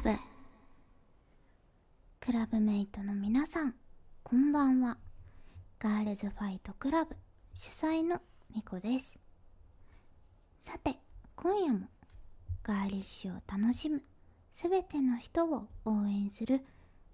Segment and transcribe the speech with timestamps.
[0.00, 0.18] クラブ。
[2.20, 3.74] クラブメイトの皆さん
[4.22, 4.96] こんばんは。
[5.78, 7.14] ガールズファイトクラブ
[7.54, 8.18] 主催の
[8.54, 9.18] みこです。
[10.58, 10.96] さて
[11.36, 11.88] 今夜も
[12.62, 14.02] ガーリッシュを楽しむ
[14.52, 16.62] すべての人を応援する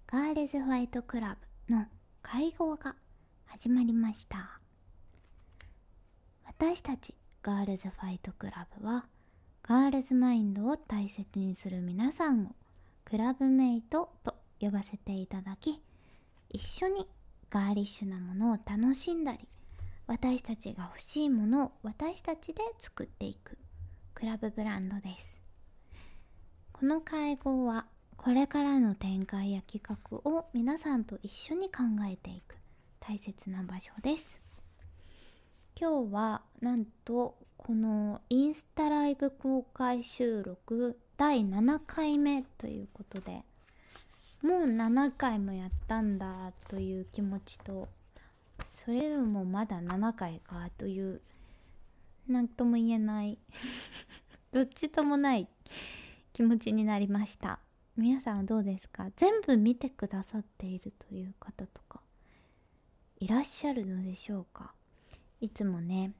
[0.05, 1.87] ガールズファイトクラブの
[2.21, 2.95] 会合が
[3.47, 4.61] 始まりました。
[6.45, 9.05] 私たちガールズファイトクラブは
[9.61, 12.55] ガールズマインドを大切にする皆さんを
[13.09, 15.81] クラブメイトと呼ばせていただき
[16.49, 17.07] 一緒に
[17.49, 19.47] ガーリッシュなものを楽しんだり
[20.07, 23.57] 私たちが欲しいものを私たちで作っていく
[24.13, 25.39] クラブブランドです。
[26.73, 27.85] この会合は
[28.17, 32.57] これからの展開や企画を皆さんと一緒に考えていく
[32.99, 34.41] 大切な場所です。
[35.79, 43.43] 今日はなんとこのインスタライブ公開収録第7回目ということで
[44.43, 47.87] もう7回もやったんだという気持ちと
[48.67, 51.21] それでもまだ7回かという
[52.27, 53.37] 何とも言えない
[54.51, 55.47] どっちともない
[56.33, 57.59] 気持ちになりました。
[57.95, 59.09] 皆さんはどうですか？
[59.15, 61.99] 全部見てくださっているという方とか
[63.19, 64.73] いらっしゃるのでしょうか？
[65.41, 66.13] いつもね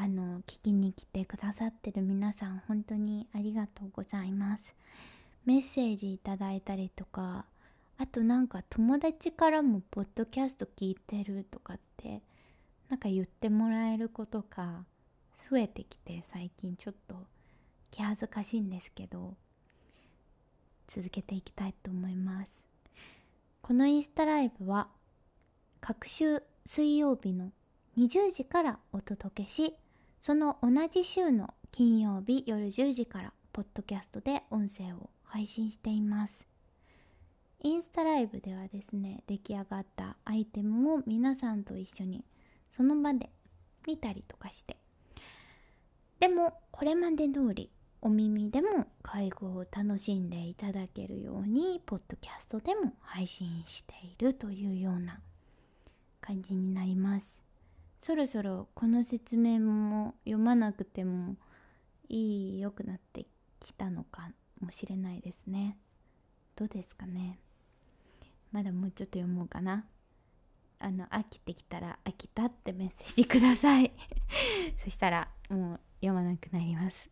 [0.00, 4.72] あの聞きに来てくださってる皆さん本当にありがとうございます。
[5.44, 7.46] メッセージいただいたりとか
[7.98, 12.22] あとなんか友達からもポッドキャスト聞いてるとかって
[12.88, 14.84] なんか言ってもらえることが
[15.50, 17.16] 増えてきて最近ちょっと
[17.90, 19.34] 気恥ずかしいんですけど
[20.86, 22.64] 続けていきたいと思います。
[23.62, 24.86] このインスタライブは
[25.80, 27.50] 各週水曜日の
[27.96, 29.74] 20時からお届けし
[30.20, 36.46] その同じ週の金曜日夜10時からポッドキャストで音声を配信しています。
[37.60, 42.24] インスタライブではですね出来上がったアイテムを皆さんと一緒に
[42.76, 43.30] その場で
[43.86, 44.76] 見たりとかして。
[46.20, 47.70] でもこれまで通り
[48.00, 55.20] お耳でも介護を楽しんでいただけるようにポッドキャストでも配信しているというような
[56.20, 57.47] 感じになります。
[57.98, 61.36] そろそろこの説明も読まなくても
[62.08, 63.26] いい良くなって
[63.60, 65.76] きたのかもしれないですね。
[66.56, 67.38] どうですかね。
[68.50, 69.84] まだもうちょっと読もうかな。
[70.80, 73.92] あの飽きてきたら飽きたってメッセージください。
[74.78, 77.10] そしたらもう読まなくなります。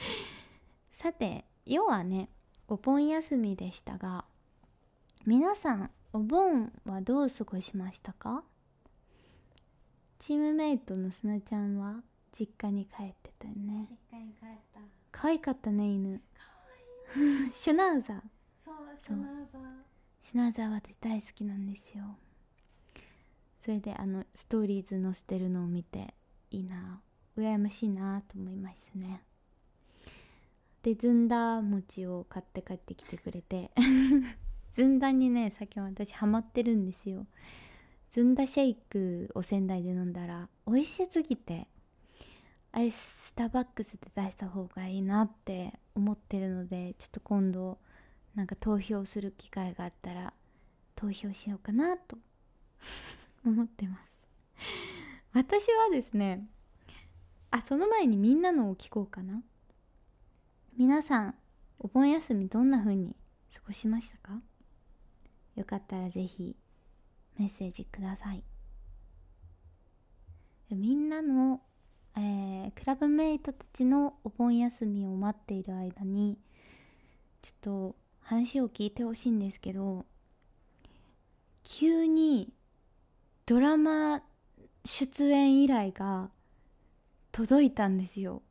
[0.90, 2.30] さて要はね
[2.66, 4.24] お盆休みでしたが
[5.26, 8.42] 皆さんお盆はどう過ごしましたか？
[10.18, 12.02] チームメイトのすなちゃんは
[12.32, 13.88] 実家に帰ってたよね。
[14.12, 14.80] 実家に帰った。
[15.12, 16.18] 可愛かったね犬。
[16.18, 16.42] か
[17.16, 17.48] わい。
[17.48, 18.20] い シュナウザー。
[18.56, 19.62] そうシュナウザー。
[20.22, 22.16] シュナウザー私大好きなんですよ。
[23.60, 26.14] それであのストーリーズ載せてるのを見て
[26.50, 27.00] いいな。
[27.36, 29.22] 羨ましいなと思いましたね。
[30.82, 33.70] でずんだ餅を買って帰ってきてくれて。
[34.72, 37.26] ずんだにね最近私ハマってるんですよ
[38.10, 41.66] ずんだシェイクを仙台で飲んだら美味しすぎて
[42.72, 47.78] あれスターバックスで出した方がいいなって思ってるのでちょっと今度
[48.34, 50.32] なんか投票する機会があったら
[50.94, 52.18] 投票しようかなと
[53.44, 54.00] 思ってます。
[55.32, 56.46] 私はですね
[57.50, 59.42] あその前にみんなのを聞こうかな。
[60.76, 61.34] 皆さん
[61.78, 63.16] お盆休みどんな風に
[63.54, 64.40] 過ごしましたか？
[65.56, 66.54] よかったらぜひ
[67.38, 68.42] メッセージください。
[70.70, 71.60] みんなの、
[72.16, 76.36] えー、クラブメイトたちのお盆休みを待っている間に
[77.40, 80.04] ちょっと話を聞いてほしいんですけど
[81.62, 82.52] 急に
[83.46, 84.22] ドラマ
[84.84, 86.30] 出演依頼が
[87.32, 88.42] 届いたんですよ。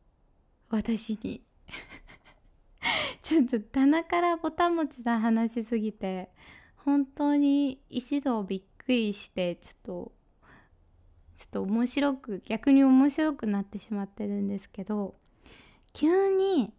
[0.69, 1.43] 私に。
[3.21, 6.29] ちょっと棚からぼたもちな話しすぎて
[6.77, 10.11] 本当に一度びっくりしてちょっと
[11.35, 15.15] ちょっと面白く逆に面白くなってしまってるんですけど
[15.93, 16.73] 急に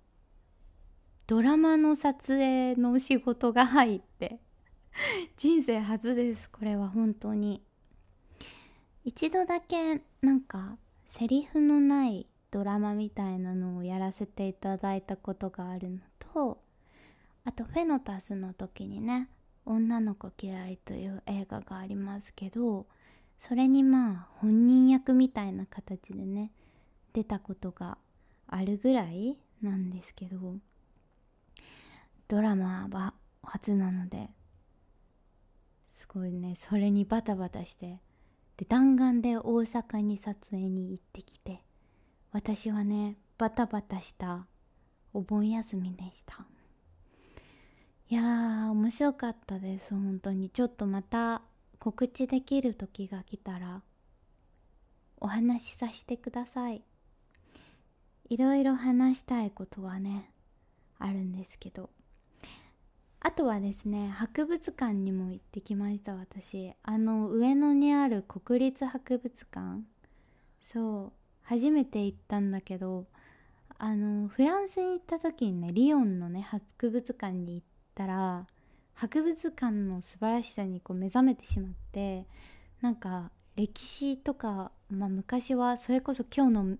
[1.26, 4.40] ドラマの撮影の仕事が入って
[5.36, 7.62] 人生初ですこれは本当に。
[9.04, 10.76] 一度だけなんか
[11.06, 15.98] セリフのないドラマみたいなのをやらせていただいたことがあるの
[16.34, 16.60] と
[17.44, 19.30] あとフェノタスの時にね
[19.68, 22.86] 「女の子嫌い」という映画がありますけど
[23.38, 26.50] それにまあ本人役みたいな形でね
[27.12, 27.98] 出たことが
[28.46, 30.56] あるぐらいなんですけど
[32.28, 34.30] ドラマは初なので
[35.86, 38.00] すごいねそれにバタバタして
[38.56, 41.62] で弾丸で大阪に撮影に行ってきて
[42.32, 44.46] 私はねバタバタした
[45.12, 46.44] お盆休みでした。
[48.10, 49.92] いやー面白かったです。
[49.92, 50.48] 本当に。
[50.48, 51.42] ちょっとまた
[51.78, 53.82] 告知できる時が来たら
[55.18, 56.80] お話しさせてください。
[58.30, 60.30] いろいろ話したいことはね
[60.98, 61.90] あるんですけど。
[63.20, 66.72] あとはですね博物館にも行ってきました私。
[66.82, 69.82] あの上野にある国立博物館。
[70.72, 71.12] そう。
[71.42, 73.04] 初めて行ったんだけど
[73.76, 77.66] あのフランスに行った時にねリヨンのね博物館に行っ
[77.98, 78.46] たら
[78.94, 82.26] 博物館の素晴らしさにこう目覚めてしまって
[82.80, 86.76] なんか歴史とか、まあ、昔はそれこそ今日の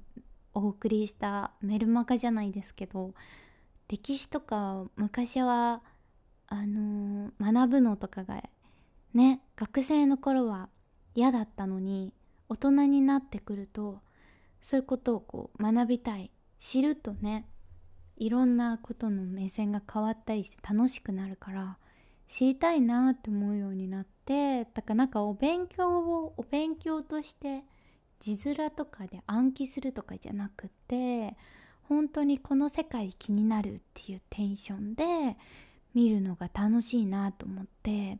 [0.54, 3.14] お送りしたメルマガじゃないですけど
[3.88, 5.82] 歴史とか昔は
[6.46, 8.42] あのー学ぶのとかが
[9.12, 10.68] ね学生の頃は
[11.16, 12.12] 嫌だったのに
[12.48, 13.98] 大人になってくると
[14.60, 16.30] そういうことをこう学びたい。
[16.60, 17.46] 知るとね
[18.18, 21.78] いろんなことの目線が変わったりして楽しくなるから
[22.26, 27.62] 知りたいなって思うようになってだからなんかお勉強をお勉強として
[28.18, 31.36] 字面とかで暗記するとかじゃなくて
[31.84, 35.36] 本当にこの世界気になるっていうテンションで
[35.94, 38.18] 見るのが楽しいなと思って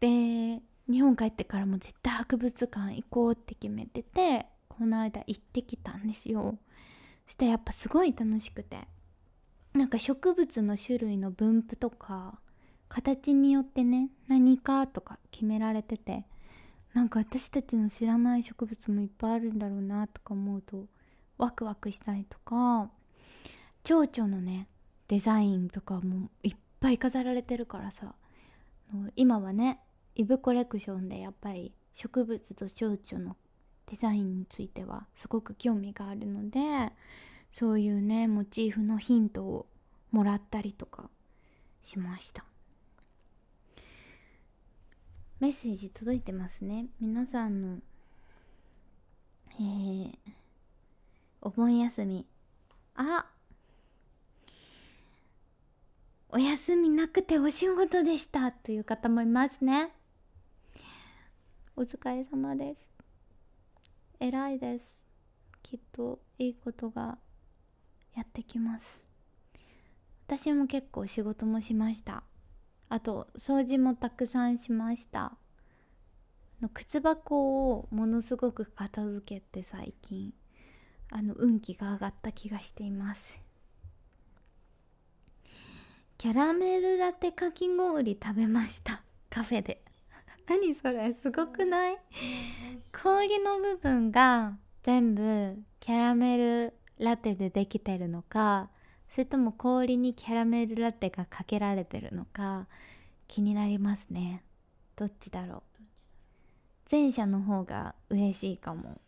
[0.00, 0.60] で
[0.90, 6.56] 日本帰ってからも絶対博物館行こうって決めててこの間行ってきたんですよ。
[7.26, 8.88] そしてやっぱすごい楽しくて
[9.74, 12.38] なんか植物の種類の分布とか
[12.88, 16.24] 形によってね何かとか決められてて
[16.94, 20.86] なんか私たちの知らない植物もいっぱいあるんだろうなとか思うと
[21.36, 22.90] ワクワクしたりとか
[23.84, 24.68] 蝶々のね
[25.06, 28.14] デザインとかもいっぱい飾られてるからさ
[29.16, 29.80] 今はね
[30.14, 33.36] イブコレクションでやっぱり植物と蝶々の
[33.90, 36.60] デザインについてはすごく興味があるので
[37.50, 39.66] そういうねモチーフのヒントを
[40.10, 41.10] もらったりとか
[41.82, 42.44] しました。
[45.40, 46.86] メッセージ届いてますね。
[47.00, 47.78] 皆さんの
[49.60, 50.14] えー、
[51.40, 52.26] お盆休み。
[52.94, 53.26] あ
[56.30, 58.52] お休みなくてお仕事でした。
[58.52, 59.92] という方もいますね。
[61.74, 62.88] お疲れ様です。
[64.20, 65.06] 偉いです。
[65.62, 67.18] きっといいことが
[68.18, 69.00] やってきます。
[70.26, 72.24] 私も結構仕事もしました。
[72.88, 75.36] あと掃除もたくさんしました。
[76.60, 80.34] の靴箱をものすごく片付けて最近
[81.10, 83.40] あの運気が上がった気がしています。
[86.18, 89.04] キャラメルラテかき氷食べました。
[89.30, 89.80] カフェで。
[90.48, 91.14] 何それ？
[91.14, 91.98] すごくない？
[92.92, 98.68] 氷の部分が全部キャラメルラテでできてるのか
[99.08, 102.66] それとも氷にキャラメルラテがかけられてるのか
[103.26, 104.42] 気になりますね。
[104.96, 105.62] どっちだろう。
[106.90, 109.00] 前者の方が嬉しいかも。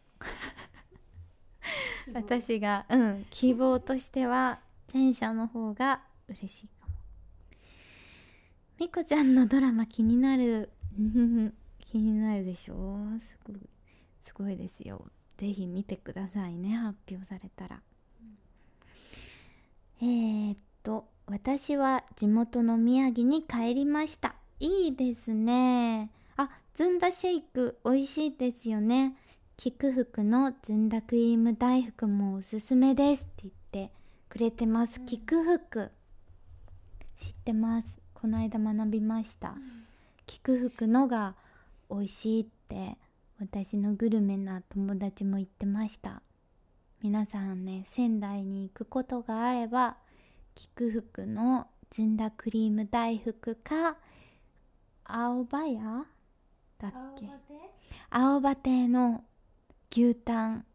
[2.12, 4.60] 私がうん希望としては
[4.92, 6.94] 前者の方が嬉しいかも。
[8.78, 10.70] みこちゃんのドラマ気になる？
[11.78, 12.96] 気になるでしょ？
[13.18, 13.56] すごい
[14.22, 15.04] すごいですよ
[15.40, 17.80] ぜひ見てくださいね発表されたら、
[20.02, 24.34] えー、っと私は地元の宮城に帰りました。
[24.58, 26.10] いいですね。
[26.36, 29.14] あずんだシェイク美味しいですよね。
[29.56, 33.50] 菊福のずんだクリーム大福もおすすめですって言
[33.86, 33.92] って
[34.28, 35.90] くれてます、菊福
[37.16, 37.88] 知ってます？
[38.12, 39.54] この間学びました、
[40.26, 41.34] 菊福のが
[41.90, 42.98] 美味しいって
[43.40, 46.22] 私のグルメな友達も言ってました。
[47.02, 49.96] 皆さんね仙台に行くことがあれば
[50.54, 53.96] 菊福のずんだクリーム大福か
[55.04, 56.04] 青葉屋？
[56.78, 57.26] だっけ？
[58.10, 59.24] 青葉亭の
[59.90, 60.66] 牛タン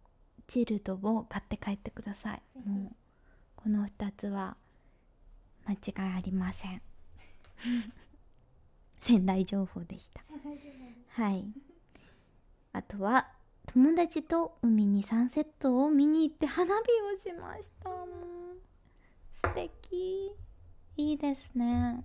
[0.47, 2.41] チルドを買って帰ってください。
[2.67, 2.95] もう
[3.55, 4.57] この2つは
[5.67, 6.81] 間違いありません。
[8.99, 10.23] 仙台情報でした。
[11.09, 11.45] はい
[12.75, 13.25] あとは
[13.67, 16.81] 友達と海にサンセットを見に行って花火
[17.15, 17.89] をしました
[19.31, 20.33] 素敵。
[20.97, 22.03] いいですね。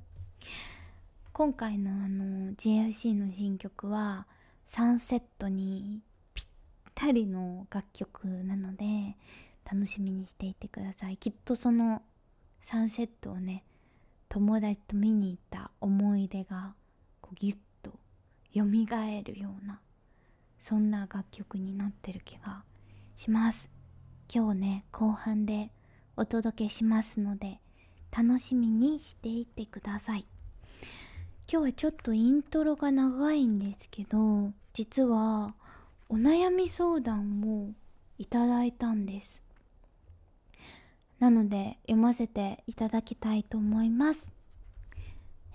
[1.32, 4.28] 今回のあの GFC の新曲は
[4.64, 6.02] サンセットに
[6.34, 6.46] ぴっ
[6.94, 9.16] たりの楽曲なので
[9.68, 11.16] 楽しみにしていてください。
[11.16, 12.00] きっとその
[12.62, 13.64] サンセットをね
[14.28, 16.74] 友達と見に行った思い出が
[17.20, 17.90] こうギュッと
[18.54, 19.80] 蘇るような
[20.60, 22.62] そんな楽曲になってる気が
[23.16, 23.70] します。
[24.32, 25.72] 今日ね後半で
[26.16, 27.58] お届けしますので
[28.16, 30.26] 楽しみにしていてください。
[31.52, 35.54] 今日はちょっとイントロが長いんですけど実は
[36.08, 37.72] お悩み相談を
[38.18, 39.42] いただいたんです。
[41.18, 44.30] なので読ませていただきたいと思います。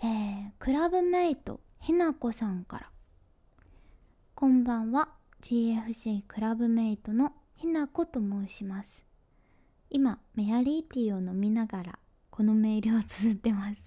[0.03, 2.94] えー、クラブメイトひなこさんから。
[4.37, 5.07] こんばんは。
[5.43, 9.05] GFC クラブメイトのひなこと申します。
[9.89, 11.99] 今メアリーティーを飲みながら
[12.31, 13.81] このメールを綴ってます。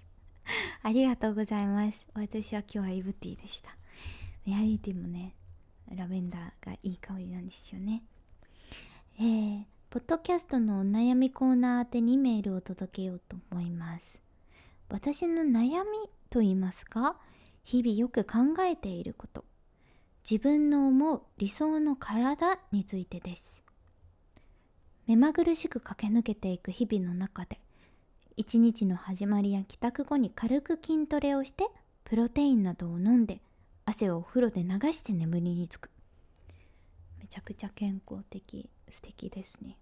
[0.81, 2.03] ありがとうございます。
[2.15, 3.77] 私は今日はイブティーでした。
[4.43, 5.35] メアリーティーもね
[5.95, 8.01] ラベンダーがいい香りなんですよね。
[9.19, 14.19] えー、ポッドキャストのお悩みコーナー宛てにメールを届けようと思います。
[14.89, 17.19] 私の悩みと言いますか
[17.63, 19.45] 日々よく考えていること。
[20.29, 23.63] 自分の思う理想の体についてです。
[25.07, 27.59] 目まぐるしく駆け抜けていく日々の中で
[28.37, 31.65] 一日の始まりや帰宅後に軽く筋トレをして
[32.03, 33.41] プロテインなどを飲んで
[33.85, 35.89] 汗をお風呂で流して眠りにつく。
[37.17, 39.77] めちゃくちゃ健康的素敵ですね、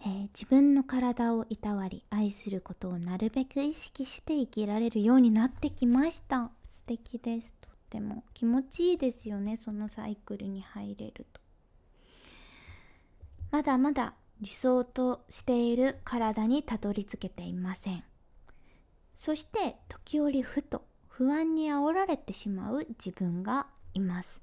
[0.00, 6.50] えー、自分の体をいたわり愛することをなるべく意識して生きられるようになってきました。
[6.70, 7.63] 素敵です。
[7.94, 11.40] ても気持ちいいですよねそのサイクルに入れると。
[13.52, 18.02] まだまだ理想としている体にたどり着けていません。
[19.14, 24.40] そして時折ふと不安に煽られてしまう自分がいます。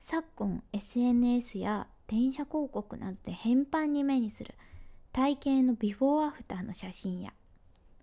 [0.00, 4.54] 昨今 SNS や電車広告などで頻繁に目にする
[5.12, 7.32] 体型のビフォーアフターの写真や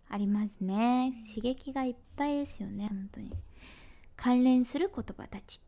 [0.10, 1.14] ありますね。
[1.30, 3.32] 刺激がいっぱいですよね本当に。
[4.22, 5.62] 関連する言葉たち。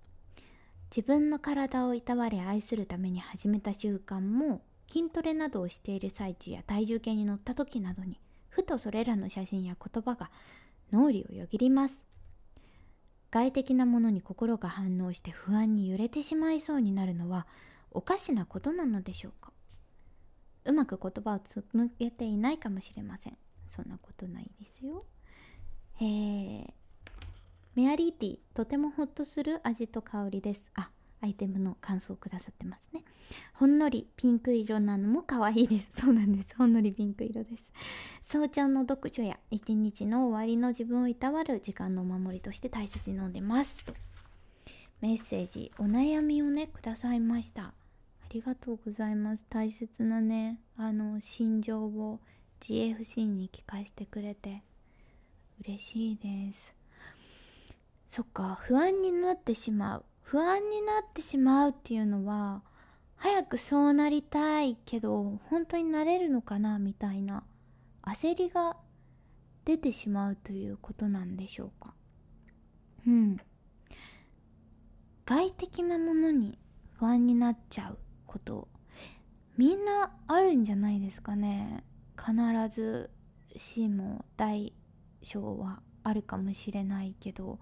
[0.93, 10.29] 自分の体をいたわり愛するために始めた習慣も筋トレなどをしている最中や体重計に乗った時などにふとそれらの写真や言葉が
[10.91, 12.05] 脳裏をよぎります。
[13.31, 17.48] 外的なものに心が反応して不安に揺れてしまいそうになるのは
[17.91, 19.53] おかしなことなのでしょうか。
[20.65, 23.38] うまく言葉を紡げていないかもしれません。
[23.65, 25.05] そんなことないですよ。
[26.01, 26.81] えー、
[27.75, 30.70] メアリーティーとてもホッとする味と香りです。
[30.75, 30.90] あ
[31.22, 33.04] アイテムの感想をくださってますね。
[33.54, 35.90] ほんのりピンク色なのも可愛いです。
[36.01, 36.56] そうなんです。
[36.56, 37.70] ほんのりピンク色です。
[38.24, 43.78] 早朝の読書や一日の終わりの自分をいたわる時間のお守りとして大切に飲んでます。
[43.86, 43.94] と。
[45.00, 47.66] メッセージお悩みをねくださいました。
[47.66, 47.74] あ
[48.30, 49.46] りがとうございます。
[49.50, 52.20] 大切なねあの心情を
[52.60, 54.63] GFC に聞かせてくれて
[55.63, 56.81] 嬉しいです。
[58.12, 60.06] そっか不安になってしまう。
[60.22, 62.62] 不安になってしまうっていうのは
[63.15, 67.46] 早くそうなりたいけど本当になれるのかなみたいな
[68.01, 68.75] 焦りが
[69.63, 71.94] 出てしまうということなんでしょうか。
[73.08, 73.38] うん。
[75.25, 76.60] 外的なものに
[76.98, 78.68] 不安になっちゃうこと。
[79.56, 81.86] みんなあるんじゃないですかね。
[82.18, 82.34] 必
[82.75, 83.10] ず
[83.56, 84.74] 死も大
[85.22, 87.58] 小はあるかもしれないけど。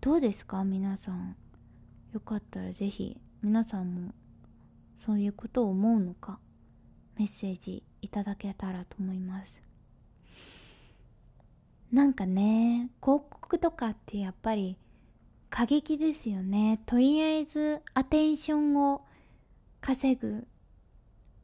[0.00, 0.62] どうですか？
[0.64, 1.36] 皆さん。
[2.12, 4.14] よかったら是非皆さんも
[5.04, 6.38] そういうことを思うのか？
[7.18, 9.60] メッセージいただけたらと思います。
[11.92, 14.76] なんかね広告とかってやっぱり
[15.50, 16.80] 過激ですよね。
[16.86, 19.04] とりあえずアテンションを
[19.80, 20.46] 稼ぐ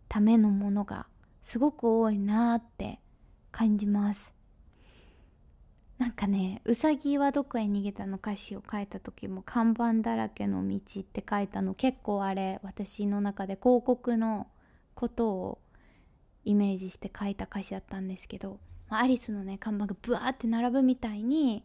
[0.08, 1.06] ためのものが
[1.42, 3.00] すごく多いなって
[3.50, 4.32] 感じます。
[6.02, 14.48] なんかね「うさぎはどこへ逃げた」の歌詞を書いた時も「看板だらけの道」って書いたの結構あれ私の中で広告の
[14.96, 15.58] ことを
[16.44, 18.58] イメージして書いた歌詞だったんですけど
[18.90, 21.64] まアリスのね看板がブワーって並ぶみたいに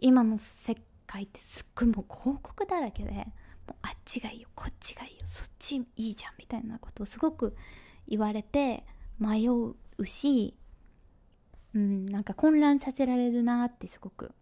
[0.00, 0.76] 今の世
[1.06, 3.22] 界ってすっごいもう広告だらけでも
[3.68, 7.54] うあっちがいいよこっちがいいよそっちいいじゃんみたいなことをすごく
[8.08, 8.84] 言われて
[9.20, 10.56] 迷うし
[11.76, 14.32] うん、なんか混乱させられるなってすごく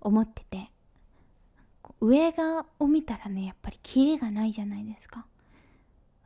[0.00, 0.68] 思ってて。
[2.00, 5.26] 上側を見たらねやっぱりキレがないじゃないですか。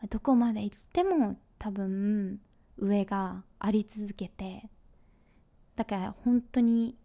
[0.09, 2.41] どこまで行っても多分
[2.79, 4.71] 上があり続けて。
[5.75, 6.97] だから本当に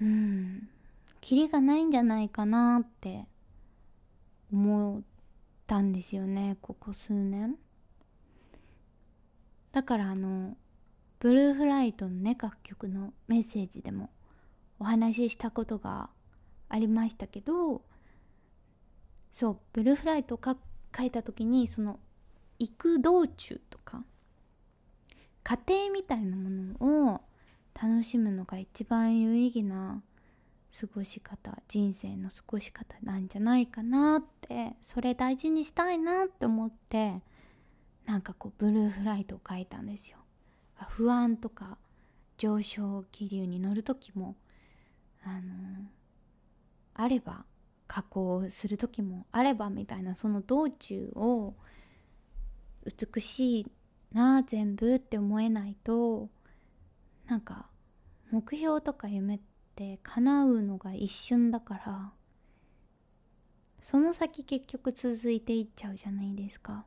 [0.00, 0.68] うん
[1.20, 3.26] キリがないんじゃないかなって
[4.52, 5.02] 思っ
[5.68, 7.56] たんですよねここ数年。
[9.70, 10.56] だからあの
[11.20, 14.10] ブルーフライトのね楽曲のメッセージでも
[14.78, 16.10] お話ししたことが
[16.68, 17.82] ありましたけど
[19.32, 21.98] そうブルーフライトを書いた時にその
[22.58, 24.04] 行く道中とか
[25.42, 27.20] 家庭みたいなものを
[27.80, 30.02] 楽しむのが一番有意義な
[30.78, 37.22] 過ごし方人生の過ごし方なんじゃないかなってそれ大事にしたいなって思って
[38.04, 40.18] なんかこうブルーフライトを書いたんですよ。
[40.84, 41.78] 不安とか
[42.36, 44.36] 上昇気流に乗る時も
[45.24, 45.90] あの
[46.94, 47.44] あれば
[47.86, 51.54] 加工する時もあればみたいなその道中を
[52.84, 53.66] 美しい
[54.12, 56.28] な全部って思えないと
[57.26, 57.66] なんか
[58.30, 59.40] 目標とか夢っ
[59.74, 62.12] て叶うのが一瞬だから
[63.80, 66.84] その先結局続いていっちゃうじゃないですか。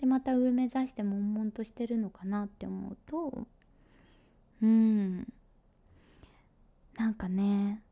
[0.00, 3.46] でまた上目指して悶々としてるのかなって思うと
[4.62, 5.26] うん。
[6.96, 7.82] なんかね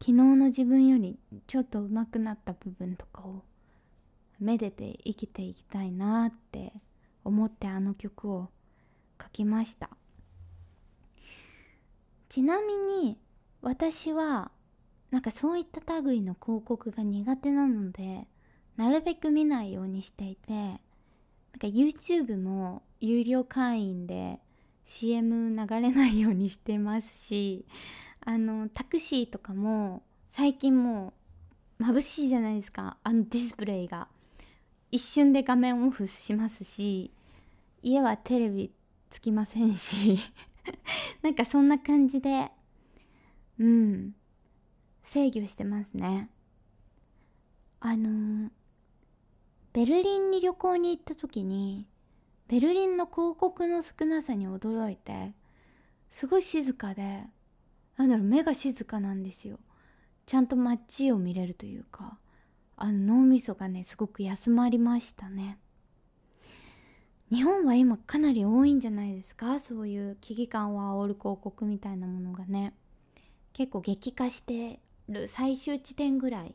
[0.00, 3.42] 昨日の自分よりちょっと上手くなった部分とかを
[4.40, 6.72] めでて生きていきたいなって
[7.24, 8.48] 思ってあの曲を
[9.20, 9.90] 書きました。
[12.28, 13.18] ちなみに
[13.62, 14.50] 私は
[15.10, 18.26] なんかそういった類の広告が苦手なので
[18.76, 20.80] なるべく見ないようにしていて
[21.52, 24.38] なんか YouTube も有料会員で
[24.84, 27.66] CM 流れないようにしてますし
[28.24, 31.12] あのタクシーとかも最近も
[31.80, 32.96] う眩しいじゃないですか。
[33.04, 34.08] あのディスプレイが。
[34.90, 37.10] 一瞬で画面オフしますし
[37.82, 38.72] 家はテレビ
[39.10, 40.18] つきませんし
[41.22, 42.50] なんかそんな感じで
[43.58, 44.14] うん
[45.04, 46.28] 制御してますね。
[47.80, 48.50] あのー、
[49.72, 51.86] ベルリンに旅行に行った時に
[52.48, 55.32] ベルリンの広告の少なさに驚いて
[56.10, 57.24] すごい静かで
[57.96, 59.58] なんだろう目が静かなんですよ。
[60.26, 62.18] ちゃんと街を見れるというか
[62.76, 65.58] あの脳みそがねすごく休まりましたね。
[67.30, 69.60] 日本は今かなり多いんじゃないですか？
[69.60, 72.72] そういう危機感を煽る広告みたいなものがね。
[73.52, 76.54] 結構激化してる最終地点ぐらい。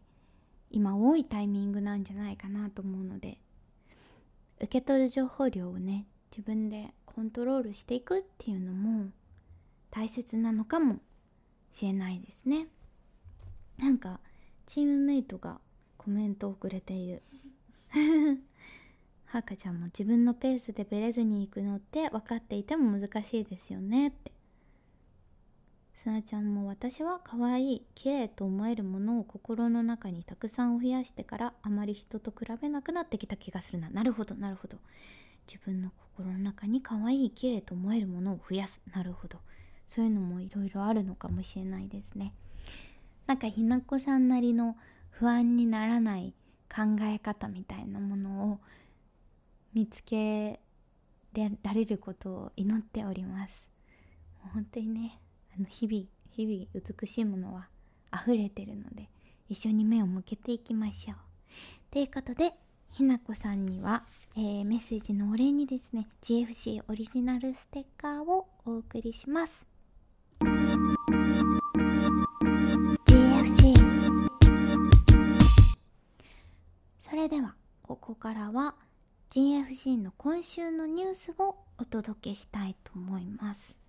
[0.73, 3.38] 今多いタイミングなんじゃないかなと思うので
[4.57, 9.12] 受け取る情報量をね自分でコントロールしていくっていうのも
[9.91, 10.97] 大切なのかも
[11.71, 12.67] しれないですね。
[13.77, 14.19] なんか
[14.65, 15.59] チームメイトが
[15.97, 17.21] コメントをくれている。
[19.25, 24.32] はかちゃんも自分のペースでブレずに行くのって分かっていても難しいですよねって。
[26.03, 33.89] すなちゃんも私は可愛い綺麗と思えるものを心の中にたくさん増やしてからあまり人と比べなくなってきた気がするな。
[33.89, 34.75] なるほどなるほど。
[35.47, 38.81] 自分の心の中に可愛い綺麗と思えるものを増やす。
[38.93, 39.39] なるほど。
[39.87, 42.33] そういうのもいろいろあるのかもしれないですね。
[43.25, 44.75] なんかひなこさんなりの
[45.09, 46.33] 不安にならない
[46.69, 48.59] 考え方みたいなものを
[49.73, 50.59] 見つけ
[51.33, 53.65] られることを祈っております。
[54.53, 55.22] 本当にね
[55.55, 57.67] あの日々日々美しいものは
[58.13, 59.09] 溢れてるので
[59.49, 61.15] 一緒に目を向けていきましょう。
[61.91, 62.53] ということで
[62.91, 64.03] ひなこさんには、
[64.35, 69.65] えー、メッセージのお礼にですね GFC オリジナルステッカーをお送りします。
[73.05, 73.73] GFC
[76.99, 78.75] それではここからは
[79.29, 83.82] GFC の今週のニュースをお届けしたいと思います。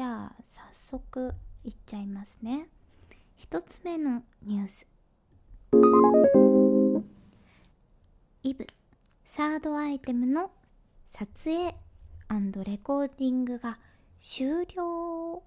[0.00, 0.32] じゃあ
[0.90, 2.68] 早速いっちゃいますね。
[3.36, 4.86] 一つ目のニュース。
[8.42, 8.66] イブ
[9.26, 10.52] サードアイテムの
[11.04, 11.74] 撮影
[12.64, 13.76] レコーディングが
[14.18, 15.42] 終了。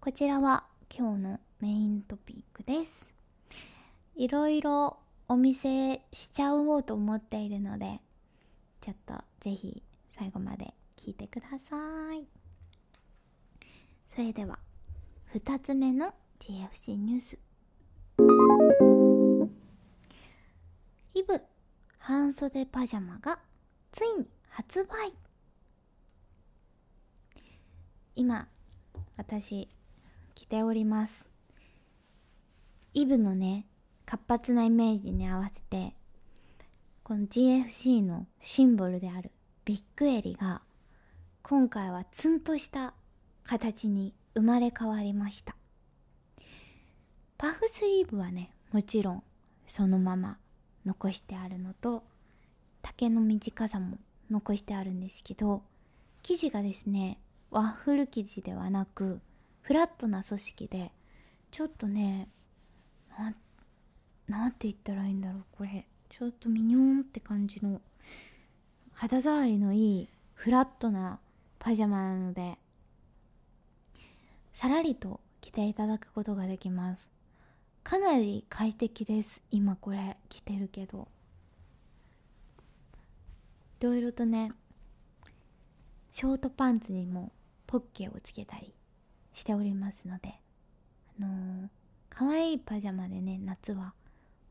[0.00, 0.62] こちらは
[0.96, 3.12] 今日のメイントピックです。
[4.14, 7.98] いろいろお見せしちゃおうと思っているので
[8.80, 9.82] ちょっとぜひ
[10.16, 11.76] 最後まで聞いてくださ
[12.14, 12.26] い。
[14.08, 14.58] それでは
[15.34, 17.38] 2つ目の GFC ニュース。
[21.14, 21.40] イブ
[21.98, 23.38] 半袖パジャマが
[23.92, 25.12] ついに発売。
[28.16, 28.48] 今
[29.16, 29.68] 私
[30.34, 31.28] 着ております。
[32.92, 33.66] イブのね
[34.06, 35.94] 活発なイメージに合わせて
[37.02, 39.32] この GFC のシンボルである
[39.64, 40.62] ビッグエリが
[41.46, 42.94] 今回はツンとした
[43.44, 45.54] 形に生まれ変わりました。
[47.36, 49.22] パフスリーブはねもちろん
[49.66, 50.38] そのまま
[50.86, 52.02] 残してあるのと
[52.82, 53.98] 丈の短さも
[54.30, 55.62] 残してあるんですけど
[56.22, 57.18] 生地がですね
[57.50, 59.20] ワッフル生地ではなく
[59.60, 60.92] フラットな組織で
[61.50, 62.30] ちょっとね
[64.26, 65.86] なんて言ったらいいんだろうこれ。
[66.08, 67.82] ちょっとミニョンって感じの
[68.94, 71.18] 肌触りのいいフラットな
[71.64, 72.58] パジャマなので
[74.52, 77.08] さらりと着ていただくことができます。
[77.82, 79.40] かなり快適です。
[79.50, 81.08] 今これ着てるけど。
[83.80, 84.52] いろいろとね
[86.10, 87.32] ショートパンツにも
[87.66, 88.74] ポッケをつけたり
[89.32, 90.34] しておりますので
[91.18, 91.68] あのー、
[92.10, 93.94] 可愛いパジャマでね夏は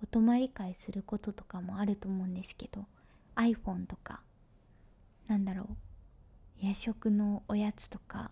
[0.01, 2.85] お泊まり会することとかもあると思うんですけど
[3.35, 4.21] iPhone とか
[5.27, 5.82] なんだろう
[6.63, 8.31] 夜食のおやつとか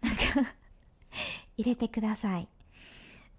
[0.00, 0.54] なんか
[1.58, 2.48] 入れてください。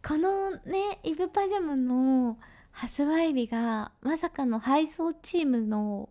[0.06, 2.38] このねイブパジャマの
[2.72, 6.10] 発売日がまさかの配送チームの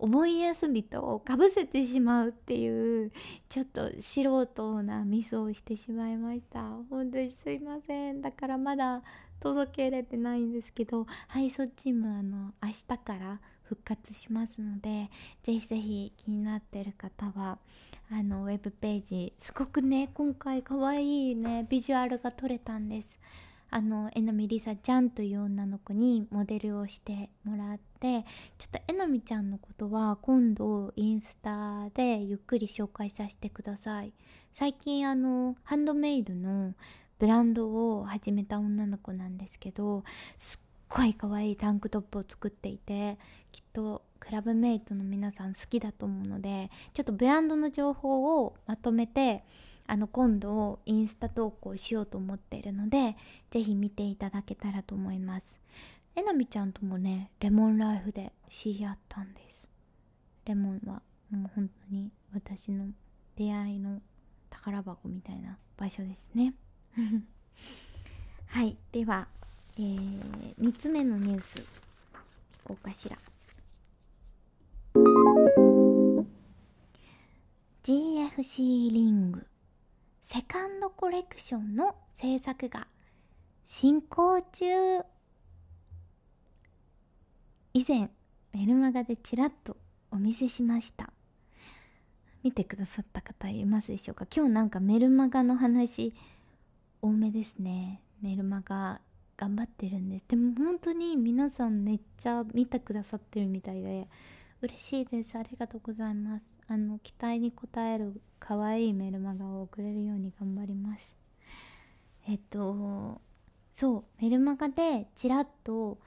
[0.00, 3.12] お盆休みとかぶせてしまうっていう
[3.48, 6.60] ちょっと素人なミスをしてしまいました。
[6.90, 8.20] 本当にすいません。
[8.20, 9.02] だからまだ
[9.38, 15.10] 届けれてないんですけど配送チームあの明日から復活しますので
[15.42, 17.58] ぜひぜひ気になってる方は
[18.10, 23.18] あのウェブページすごくね今回かわいいねビジュアルが撮れたんです。
[23.70, 28.24] あのえなみりさちゃんという女の子にモデルをしてもらって
[28.56, 34.12] ちょっとえなみちゃんのことは今度インスタでゆっくり紹介させてください。
[34.52, 36.74] 最近あのハンドメイドの
[37.18, 40.04] ブランドを始めた女の子なんですけど
[40.36, 40.63] すっ
[40.94, 43.18] ごい可愛いタンクトップを作っていて
[43.50, 49.44] きっとクラブメイトの皆さん好きだと思うのでちょっとブランドの情報をまとめて
[49.86, 53.16] あの今度インスタ投稿しようと思っているので
[53.50, 55.60] 是非見ていただけたらと思います。
[56.16, 59.62] えなみちゃんともねレモンライフで知り合ったんです。
[60.46, 62.86] レモンはもう本当に私の
[63.36, 64.00] 出会いの
[64.48, 66.54] 宝箱みたいな場所ですね。
[68.46, 69.28] はいでは、
[69.76, 71.58] えー、3つ目のニュース。
[71.58, 71.62] い
[72.64, 73.16] こうかしら。
[77.82, 79.44] GFC リング。
[80.22, 82.86] セカンドコレクションの制作が
[83.64, 84.66] 進行中。
[87.72, 88.10] 以前
[88.52, 89.76] メルマガでちらっと
[90.12, 91.12] お見せしました。
[92.44, 94.26] 見てくださった方いますでしょうか？
[94.32, 96.14] 今日なんかメルマガの話
[97.02, 98.00] 多めですね。
[98.22, 99.00] メルマガ
[99.36, 100.24] 頑張ってるんです。
[100.28, 104.08] でも本当に皆さんめっちゃ見てくださってるみたいで
[104.62, 105.36] 嬉しいです。
[105.36, 106.56] ありがとうございます。
[106.68, 111.16] あの期待に応える可愛いメルマガを送れるように頑張ります。
[112.26, 113.20] えっと
[113.70, 115.98] そうメルマガでちらっと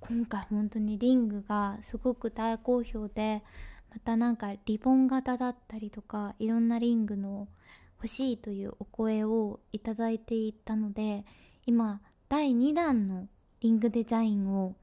[0.00, 3.42] 今回本当にリングがすごく大好評で
[3.90, 7.48] またなんかリボン型だったりとかいろんなリングの
[7.96, 11.24] 欲しいというお声をいただいていたので
[11.66, 13.28] 今第2弾の
[13.60, 14.74] リングデザインを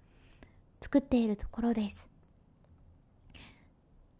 [0.82, 2.10] 作っているところです。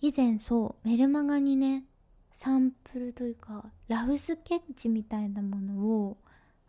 [0.02, 1.86] 以前そうメルマガにね
[2.34, 5.74] サンプルというかラフスケッチみたいなもの
[6.06, 6.18] を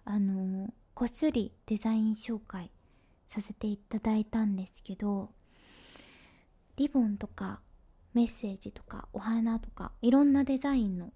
[0.04, 2.70] あのこっそりデザイン紹介
[3.28, 5.30] させていただいたんですけど
[6.76, 7.58] リボンとか
[8.12, 11.12] メッセージとかお花とかいろんなデザインの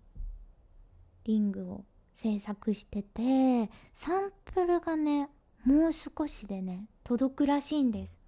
[1.22, 1.84] リングを
[2.20, 5.28] 制作しててサンプルがね
[5.64, 8.18] もう少しでね届くらしいんです。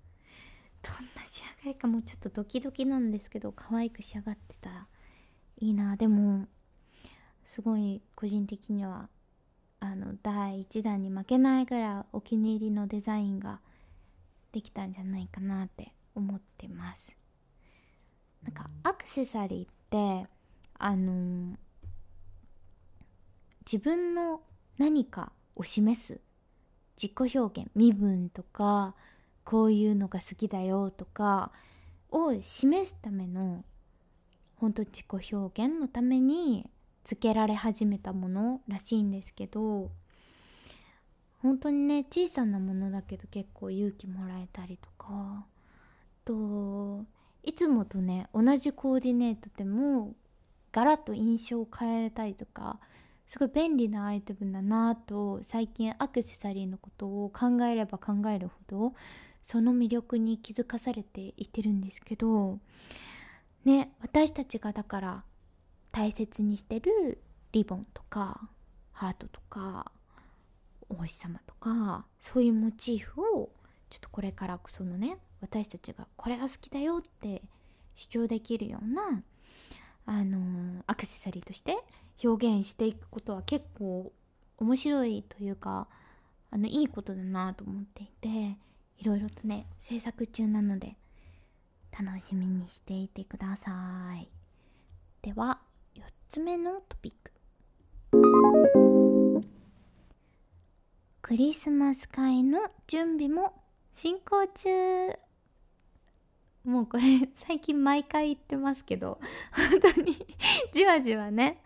[0.82, 4.86] どんな仕上がりかもうちょっとドキドキなんですけど可愛く仕上がってたら
[5.58, 5.96] いいな。
[5.96, 6.46] でも
[7.46, 9.08] すごい個人的には
[9.80, 13.60] あの第1弾に負けないぐらいお気に入りのデザインが
[14.52, 17.16] できたんじゃないかなって思ってます。
[18.44, 20.30] なんかアクセサリーって
[20.78, 21.56] あのー、
[23.64, 24.40] 自分の
[24.78, 26.20] 何かを示す。
[26.96, 27.70] 自己表現。
[27.74, 28.94] 身分とか
[29.44, 31.50] こういうのが好きだよとか
[32.10, 33.64] を示すための
[34.56, 36.68] 本当自己表現のために
[37.02, 39.90] つけられ始めたものらしいんですけど
[41.38, 45.46] 本当にね小さなものだけど結構勇気もらえたりとか
[46.24, 47.04] と
[47.42, 50.14] いつもとね同じコーディネートでも
[50.72, 52.78] ガラッと印象を変えたりとか
[53.30, 58.92] すごい便利なアイテムだなと最近アクセサリーのことを考えれば考えるほど
[59.44, 62.58] その魅力に気づかされていってるんですけど
[63.64, 65.24] ね私たちがだから
[65.92, 68.48] 大切にしてるリボンとか
[68.90, 69.92] ハートとか
[70.88, 73.50] お星様とかそういうモチーフを
[73.90, 77.42] ちょっとこれからそのね私たちがこれが好きだよって
[77.94, 79.22] 主張できるような
[80.06, 81.76] あのアクセサリーとして
[82.22, 84.12] 表現していくことは結構
[84.58, 85.88] 面白いというか
[86.50, 88.56] あのいいことだなと思っていて
[88.98, 90.96] いろいろとね制作中なので
[91.98, 94.28] 楽しみにしていてください。
[95.22, 95.58] では
[95.94, 97.32] 4つ目のトピック。
[101.22, 103.54] クリスマス会の準備も
[103.92, 104.68] 進行中。
[106.64, 107.02] もうこれ
[107.36, 109.18] 最近毎回言ってますけど
[109.70, 110.26] 本当に
[110.72, 111.62] じわじわね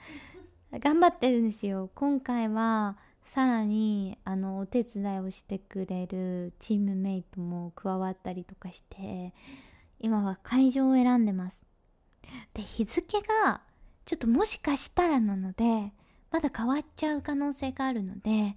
[0.81, 1.91] 頑張ってるんですよ。
[1.95, 9.33] 今回はさらにあのお手伝いをしてくれるチームメイトも加わったりとかして
[10.01, 11.67] 今は会場を選んでます。
[12.53, 13.61] で日付が
[14.05, 15.93] ちょっともしかしたらなので
[16.31, 18.57] まだ変わっちゃう可能性があるので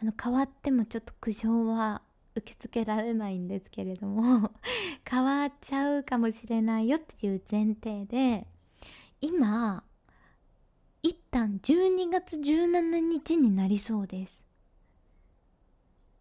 [0.00, 2.02] あの変わってもちょっと苦情は
[2.34, 4.50] 受け付けられないんですけれども
[5.08, 8.46] 変わっちゃうかもしれないよっていう前提で
[9.20, 9.84] 今
[11.02, 14.42] 一旦12月17日になりそうです。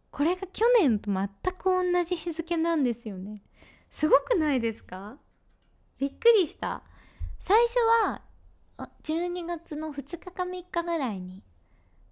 [0.09, 3.41] これが去年と全く同じ日付なんですよね。
[3.89, 5.17] すごくないですか？
[5.99, 6.83] びっくりした。
[7.39, 8.21] 最初は
[9.03, 11.43] 12月の2日か3日ぐらいに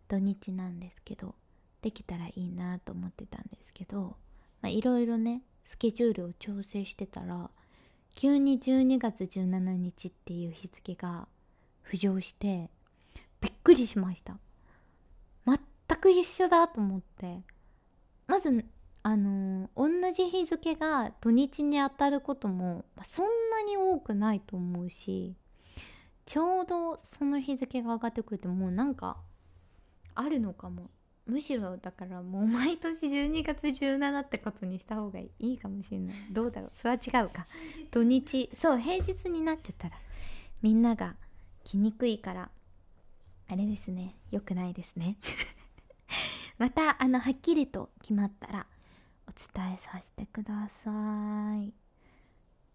[0.07, 1.35] 土日なんですけど
[1.81, 4.17] できたらいいなと思ってたんですけど
[4.63, 7.49] いろいろねスケジュールを調整してたら
[8.15, 11.27] 急に12月17日っていう日付が
[11.89, 12.69] 浮上して
[13.41, 14.37] びっくりしました。
[15.45, 15.57] 全
[15.99, 17.41] く一緒だと思って。
[18.27, 18.65] まず
[19.01, 25.35] あのー、同じ日付が土日に当たることも、そんなに多くないと思うし
[26.25, 29.17] ちょうどその日付が上がってくるともうなんか
[30.13, 30.91] あるのかも。
[31.25, 36.15] むしろだからもう毎年12月17ってことにした方がいいかもしれない。
[36.31, 36.71] どうだろう。
[36.73, 37.45] それは違うか。
[37.91, 39.97] 土日そう平日になってたら
[40.63, 41.15] みんなが
[41.69, 42.49] 来にくいから。
[43.47, 44.15] あれですね。
[44.31, 45.17] 良くないですね。
[46.57, 48.65] またあのはっきりと決まったら
[49.27, 50.89] お伝えさせてくださ
[51.61, 51.71] い。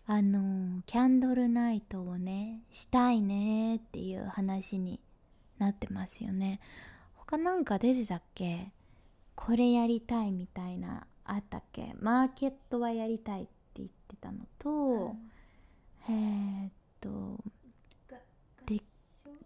[0.06, 5.00] あのキャンドルナイトをねしたいねっていう話に
[5.58, 6.60] なってますよね。
[7.16, 8.70] 他なんか出てたっけ？
[9.34, 11.96] これやりたいみたいなあったっけ？
[11.98, 15.30] マーケットはやりたいって言ってたのと、うん、
[16.08, 17.63] えー、っとで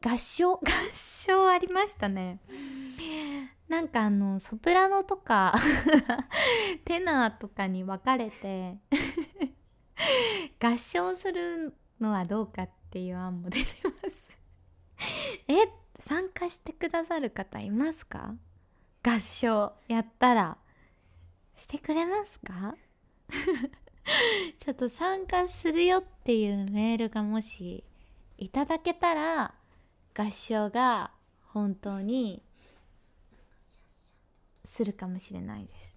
[0.02, 2.38] 合唱 合唱ありましたね。
[3.68, 5.54] なんかあのソプラノとか
[6.86, 8.78] テナーとかに分かれて
[10.62, 13.66] 合唱するのはどうかっていう案も出て
[14.02, 14.28] ます。
[15.48, 15.54] え
[15.98, 18.34] 参加してくださる方いますか？
[19.02, 20.58] 合唱やったら。
[21.54, 22.74] してくれますか？
[24.58, 27.84] ちょっと参加するよっていうメールがもし
[28.38, 29.54] いただけたら
[30.20, 31.12] 合唱が
[31.46, 32.42] 本当に
[34.64, 35.96] するかもしれないです。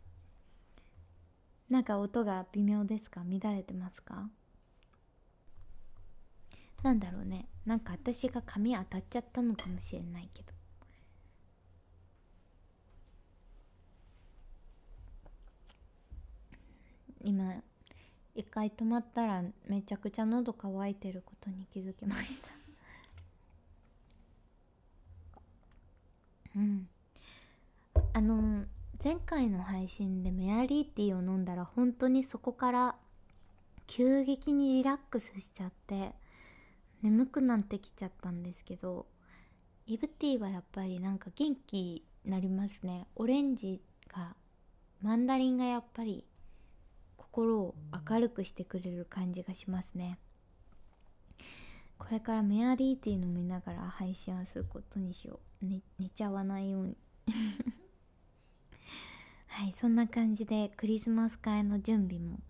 [1.72, 3.22] なんか音が微妙ですか？
[3.28, 4.30] 乱れてますか？
[6.84, 7.48] なんだろうね。
[7.66, 10.52] なんか私が髪当たっちゃったのかもしれないけど。
[17.24, 17.56] 今
[18.36, 22.61] 一回止まったらめちゃくちゃ喉乾いてることに気づきました。
[26.56, 26.88] うん。
[28.14, 28.66] あの
[29.04, 32.96] 前回の配信でメアリーティーを飲んだら本当にそこから
[33.88, 36.12] 急激にリラックスしちゃって
[37.02, 39.08] 眠くなってきちゃったんですけど
[39.88, 43.08] イブティーはやっぱりなんか元気になりますね。
[43.16, 44.36] オレンジが
[45.02, 46.24] マンダリンがやっぱり
[47.18, 47.76] 心を
[48.08, 50.20] 明るくしてくれる感じがしますね。
[52.12, 56.98] これからメアリーティー飲みながら配信はすることにしよう、ね、寝ちゃわないように。
[59.48, 62.42] はいそんな感じでクリスマス会の準備も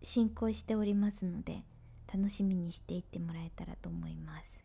[0.00, 1.64] 進行しておりますので
[2.06, 4.60] 楽しみにしていってもらえたらと思います。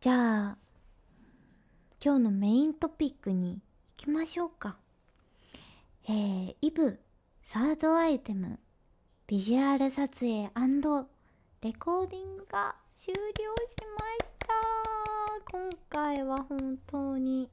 [0.00, 0.58] じゃあ
[2.04, 4.78] 今日のメイントピックに行きましょうか。
[6.08, 6.98] えー、イブ
[7.42, 8.58] サードアイテム。
[9.28, 10.50] ビジュアル撮影
[11.60, 13.20] レコーディングが終了
[13.66, 14.46] しました。
[15.52, 17.50] 今回は本当に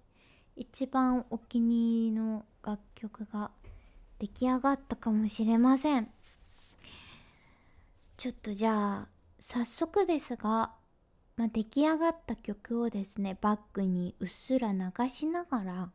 [0.56, 3.52] 一番お気に入りの楽曲が
[4.20, 6.08] 出来上がったかもしれません。
[8.16, 9.08] ちょっとじゃあ
[9.42, 10.72] 早速ですが、
[11.36, 15.90] まあ、出来上がった曲をですねバックにうっすら流しながら、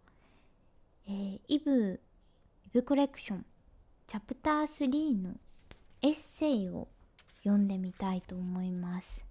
[1.07, 1.99] えー、イブ
[2.67, 3.47] イブコレクション
[4.09, 5.31] チャプター3の
[6.03, 6.87] エッセイを
[7.45, 9.28] 読んでみたいと思います。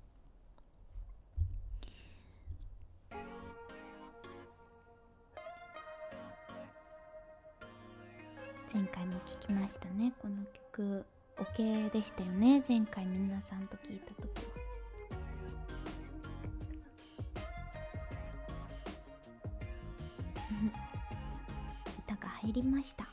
[8.74, 10.12] 前回も聞きましたね。
[10.22, 10.36] この
[10.72, 11.06] 曲
[11.38, 12.64] OK でしたよね。
[12.68, 14.52] 前回皆さんと聞いた時は。
[22.06, 23.08] 歌が入りました。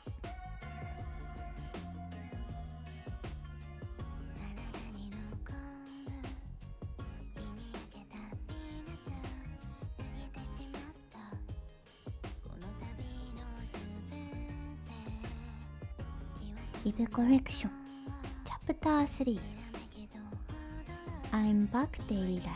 [17.15, 17.71] コレクション。
[18.43, 19.39] チャプター3
[21.31, 22.49] I'm back daily life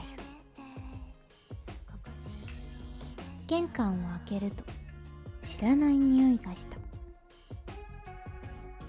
[3.48, 4.65] 玄関を開けると
[5.41, 6.76] 知らない匂いがした。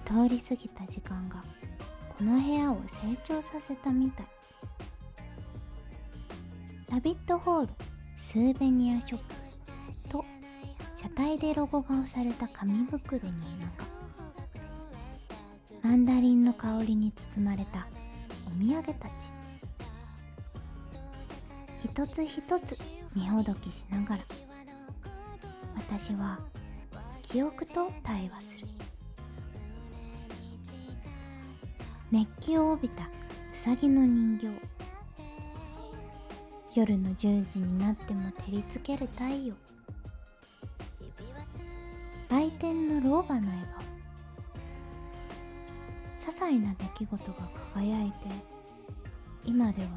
[0.03, 1.41] 通り過ぎた時間が
[2.17, 4.25] この部屋を成長させたみたい。
[6.89, 7.69] ラビットホール
[8.17, 9.19] スーベニアショッ
[10.03, 10.25] プと
[10.97, 13.80] 車体でロゴが押された紙袋の中
[15.83, 17.87] マンダリンの香りに包まれた
[18.45, 19.11] お土産たち。
[21.83, 22.77] 一つ一つ
[23.15, 24.23] 見ほどきしながら
[25.75, 26.39] 私は
[27.23, 28.67] 記憶と対話する。
[32.11, 33.07] 熱気を帯びたう
[33.51, 34.47] さぎの人形。
[36.75, 39.55] 夜の10時になっても照りつける太陽。
[42.29, 43.80] 来店の老婆の笑顔。
[46.41, 48.15] 細な出来事が輝いて
[49.45, 49.95] 今ではも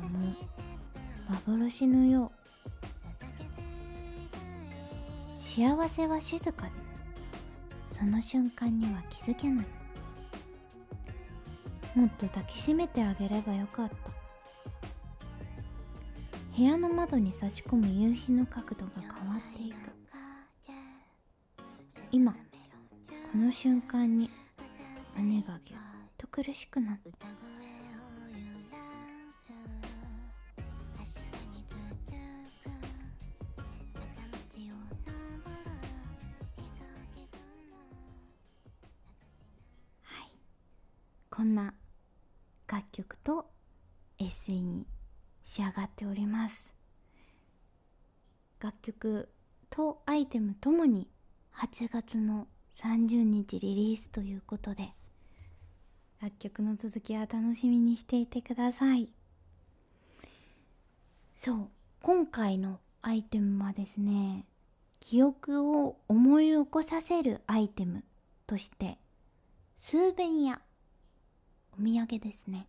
[1.30, 2.30] う幻のよ
[5.34, 6.72] う幸せは静かで
[7.90, 9.66] その瞬間には気づけない。
[11.94, 13.94] もっと抱きしめてあげればよかった。
[16.56, 19.76] 部屋の窓に差し込む夕日の角度が変わっていく。
[22.10, 22.38] 今こ
[23.36, 24.28] の瞬間に
[25.16, 25.93] 胸がぎゅっと。
[26.34, 27.28] 苦しくなった。
[27.28, 27.34] は
[40.24, 40.32] い。
[41.30, 41.72] こんな
[42.66, 43.46] 楽曲と
[44.18, 44.88] エッセイに
[45.44, 46.68] 仕上がっております。
[48.58, 49.28] 楽曲
[49.70, 51.08] とアイテムともに
[51.54, 54.94] 8月の30日リリースということで。
[56.24, 59.10] 楽曲の続きは楽しみにしていてください。
[61.34, 61.68] そう
[62.00, 64.46] 今回のアイテムはですね
[65.00, 68.04] 記憶を思い起こさせるアイテム
[68.46, 68.96] として
[69.76, 70.62] スーベニア
[71.78, 72.68] お土産ですね。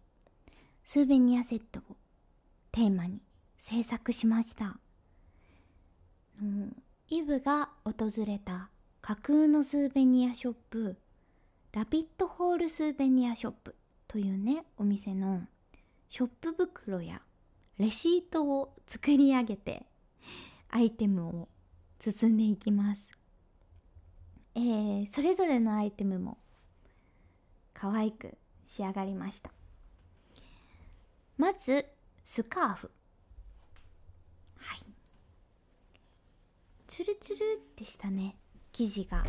[0.84, 1.84] スーベニアセットを
[2.74, 3.22] テーマに
[3.58, 4.78] 制作しました。
[7.08, 8.70] イブが訪れた
[9.02, 10.98] 架空のスーベニアショップ
[11.76, 13.76] ラピットホールスーベニアショップ
[14.08, 15.42] というねお店の
[16.08, 17.22] ショップ袋や
[17.78, 19.86] レシートを作り上げて
[20.70, 21.50] アイテムを
[22.00, 23.02] 包んでいきます。
[24.56, 26.38] えー、それぞれのアイテムも
[27.74, 29.52] 可愛く仕上がりました。
[31.38, 31.86] まず
[32.24, 32.92] スカーフ。
[34.60, 34.80] はい。
[36.88, 37.42] ツルツルっ
[37.76, 38.38] てしたね。
[38.72, 39.26] 生地が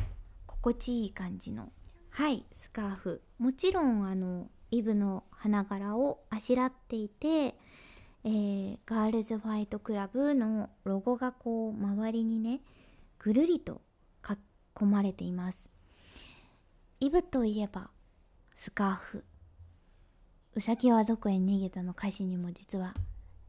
[0.47, 1.73] 心地いい感じの。
[2.17, 3.21] はいスカーフ。
[3.39, 12.63] もちろんあのイブの花柄をあしらっていて、えー、ガールズファイトクラブのロゴがこう周りにね
[13.19, 13.83] ぐるりと
[14.81, 15.69] 囲まれています。
[17.01, 17.91] イブといえば
[18.55, 19.25] スカーフ。
[20.55, 22.95] うさぎはどこへ逃げたの歌詞にも実は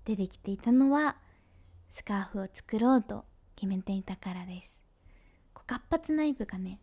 [0.03, 1.15] 出てきていたのは
[1.93, 3.23] スカーフを作ろうと
[3.55, 4.81] 決めていたからです。
[5.65, 6.81] 活発なイブがね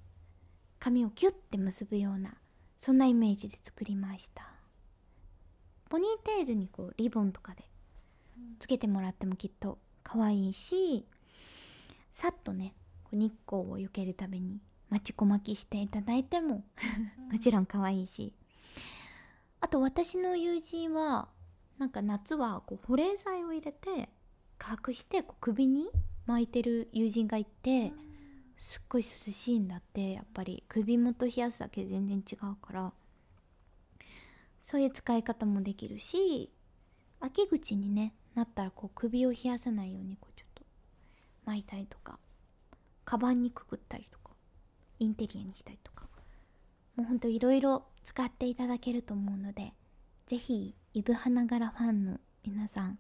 [0.85, 2.35] 髪をキュッて結ぶような
[2.76, 4.47] そんなイメージで作りました。
[5.89, 7.64] ポニーテールにこうリボンとかで
[8.59, 11.07] つけてもらってもきっと可愛いし
[12.12, 12.74] さっとね
[13.12, 14.59] 日光を避けるために
[14.91, 16.64] 待ちこまきしていただいても
[17.32, 18.35] もちろん可愛いし。
[19.62, 21.28] あと私の友人は
[21.78, 24.11] なんか夏はこう保冷剤を入れて
[24.61, 25.89] 隠してこう首に
[26.26, 27.95] 巻いてる友人がいて
[28.57, 30.64] すっごい涼しいんだってやっぱり。
[30.68, 32.92] 首元冷やすだけ全然違うから。
[34.61, 36.50] そういう使い方もできるし
[37.20, 40.62] 秋口にねなったらこう首を冷やさないようにこうちょっと
[41.44, 42.18] 巻いたりとか
[43.05, 44.30] カバンにくくったりとか
[44.98, 46.09] インテリアにしたりとか。
[46.96, 49.72] もうほんといろいろ使っていただけると思うので
[50.26, 52.98] 是非イブ花柄ファンの皆さん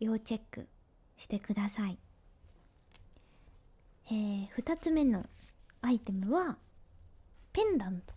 [0.00, 0.66] 要チェック
[1.18, 1.98] してください。
[4.10, 5.24] えー、2つ目の
[5.82, 6.56] アイテムは
[7.52, 8.14] ペンダント。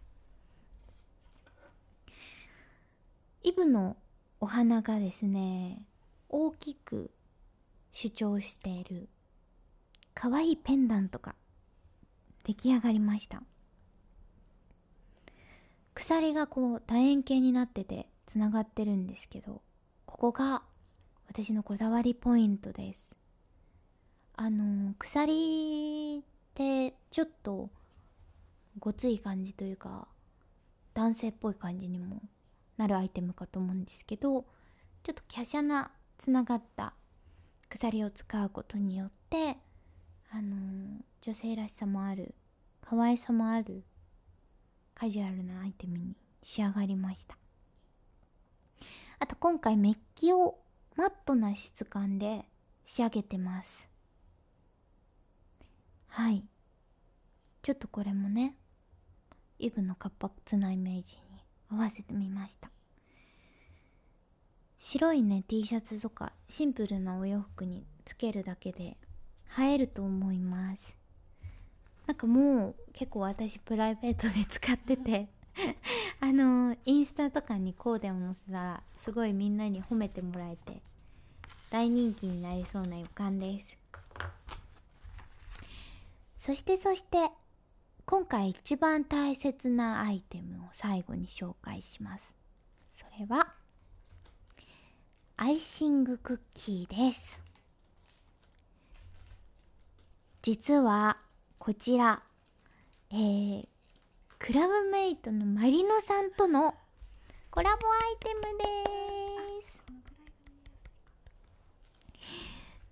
[3.43, 3.95] イブの
[4.39, 5.83] お花がですね
[6.29, 7.11] 大きく
[7.91, 9.07] 主張している
[10.15, 11.35] 可愛いペンダントが
[12.43, 13.43] 出来上がりました。
[15.93, 19.61] 鎖がこう楕円形になっててつながってるんですけど
[20.07, 20.63] ここが
[21.27, 23.12] 私のこだわりポイントです。
[24.35, 26.23] あの鎖っ
[26.55, 27.69] てちょっと
[28.79, 30.07] ごつい感じというか
[30.93, 32.21] 男性っぽい感じにも
[32.77, 34.45] なるアイテムかと思うんですけど
[35.03, 36.93] ちょっと華奢なつながった
[37.69, 39.57] 鎖を使うことによって
[40.31, 40.55] あの
[41.21, 42.33] 女性らしさもある
[42.81, 43.83] 可愛さもある
[44.95, 47.37] カジュアルなアイテムに仕上がりました。
[49.19, 50.59] あと今回メッキを
[50.95, 52.45] マットな質感で
[52.85, 53.92] 仕上げてます。
[56.15, 56.43] はい。
[57.63, 58.55] ちょっとこれもね
[59.57, 62.69] イブの活発なイメージに合わせてみました。
[64.77, 68.95] 白いね T シャツとかシンプルなお洋服につけるだけで
[69.59, 70.95] 映えると思います。
[72.05, 75.29] なんかもう結構私プライベートで使ってて
[76.21, 80.83] あのインスタとかにコーデを載せたらすごいみんなに褒めてもらえて
[81.71, 83.79] 大人気になりそうな予感です
[86.45, 87.29] そしてそして
[88.05, 92.33] 今回一番大切なアイテムを最後に紹介します。
[92.91, 93.53] それは
[95.37, 97.41] アイシングクッキーです。
[100.41, 101.15] 実は
[101.59, 102.21] こちら
[103.09, 103.67] えー、
[104.37, 106.75] クラブメイトのマリノさんとの
[107.51, 109.85] コラボアイテムです。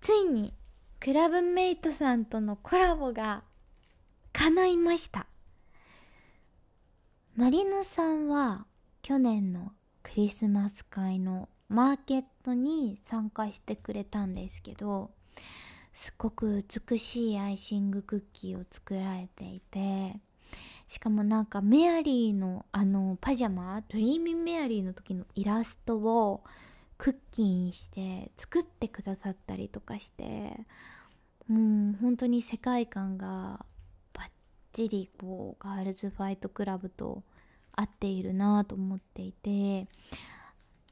[0.00, 0.54] ついに
[1.02, 3.42] クラブメイトさんとのコラボが
[4.32, 5.26] 叶いました。
[7.34, 8.66] マリノさんは
[9.02, 9.72] 去年の
[10.04, 15.10] クリスマス会のマーケットに参加してくれたんですけど
[15.92, 20.20] すごく美しいアイシングクッキーを作られていて
[20.86, 26.44] しかもなんかメアリーのあのパジャマドリーミーメアリーの時のイラストを
[27.02, 30.22] クッキーにして作ってくださったりとかして
[31.48, 33.66] もう本当に世界観が
[34.12, 34.26] バッ
[34.72, 37.24] チリこうガールズファイトクラブと
[37.72, 39.88] 合っているなと思っていて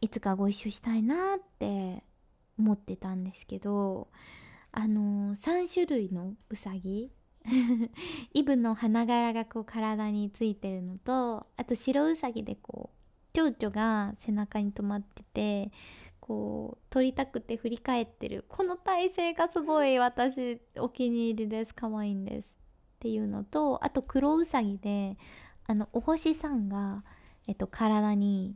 [0.01, 2.03] いつかご一緒したいなって
[2.59, 4.09] 思ってたんですけど
[4.73, 7.13] あのー、3種類のうさぎ
[8.35, 13.00] イブの花柄がこう体についてるのとあと白うさぎでこう
[13.41, 15.73] 蝶々が背中に止まってて
[16.21, 18.45] こう撮りたくて振り返ってる。
[18.49, 21.75] この体勢がすごい私お気に入りです。
[21.75, 22.59] 可愛いんです
[22.97, 25.17] っていうのとあと黒うさぎで
[25.67, 27.03] あのお星さんが、
[27.49, 28.55] えっと、体に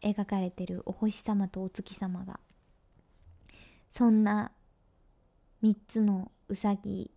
[0.00, 2.40] 描かれてるお星様とお月様が。
[3.90, 4.50] そんな
[5.62, 7.10] 3つのうさぎ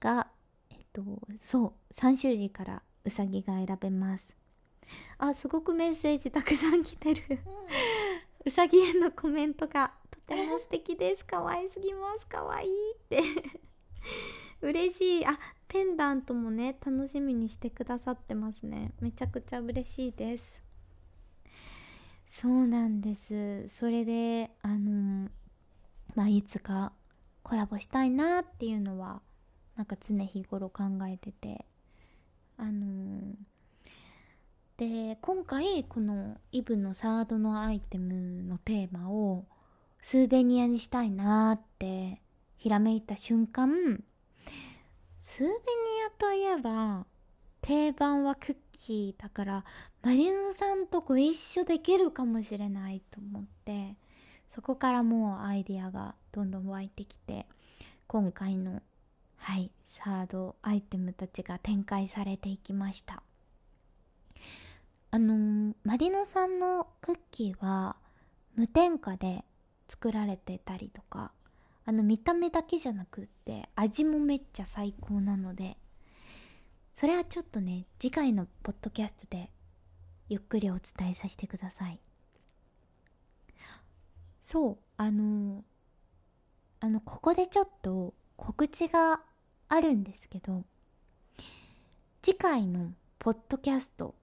[0.00, 0.28] が
[0.70, 1.02] えっと
[1.42, 4.37] そう3種類からうさぎが選べます。
[5.18, 7.22] あすごくメッセージたくさん来てる、
[8.44, 11.24] うさぎへのコメントがとても素敵です。
[11.24, 12.26] 可愛すぎます。
[12.28, 13.22] 可愛いって。
[14.60, 15.26] 嬉しい。
[15.26, 18.92] あペンダントもね楽しみにしてくださってますね。
[19.00, 20.62] めちゃくちゃ嬉しいです。
[22.26, 23.68] そうなんです。
[23.68, 25.28] それであの
[26.14, 26.92] まあいつか
[27.42, 29.20] コラボしたいなっていうのは
[29.76, 31.64] なんか常日頃考えてて
[32.56, 33.34] あのー、
[34.78, 39.44] で今回このイブのサードのアイテムのテーマを
[40.00, 42.22] スーベニアにしたいなって
[42.56, 44.04] ひらめいた瞬間
[45.16, 45.52] スーベニ
[46.06, 47.06] アといえば
[47.60, 49.64] 定番はクッキーだから
[50.02, 53.96] マリノさんとご一緒できるかもしれないと思って
[54.46, 57.46] そこからもうアイディアがどんどん湧いてきて
[58.06, 58.80] 今回の
[59.38, 63.24] はいサードアイテムたちが展開されていきました。
[65.10, 67.96] あのー、マリノさんのクッキーは
[68.56, 69.44] 無添加で
[69.88, 71.32] 作られてたりとか
[71.86, 75.78] あの見た目だけじゃなくって味もめっちゃ最高なので
[76.92, 79.50] それはちょっとね次回のポッドキャストで
[80.28, 81.98] ゆっくりお伝えさせてください。
[84.40, 85.62] そうあの
[86.80, 89.20] あのここでちょっと告知が
[89.68, 90.64] あるんですけど
[92.22, 94.14] 次回のポッドキャスト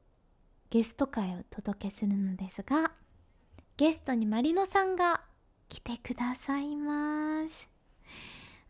[0.70, 2.92] ゲスト会をお届けするのですが
[3.78, 5.22] ゲストにマリノさんが
[5.70, 7.68] 来てくださいます。